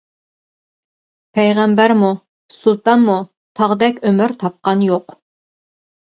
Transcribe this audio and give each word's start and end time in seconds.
پەيغەمبەرمۇ، 1.39 2.07
سۇلتانمۇ، 2.55 3.17
تاغدەك 3.59 3.99
ئۆمۈر 4.09 4.33
تاپقان 4.45 4.81
يوق. 4.87 5.15